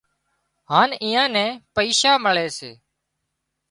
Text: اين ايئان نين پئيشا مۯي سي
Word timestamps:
اين 0.77 0.89
ايئان 1.03 1.29
نين 1.35 1.51
پئيشا 1.75 2.11
مۯي 2.23 2.47
سي 2.57 2.71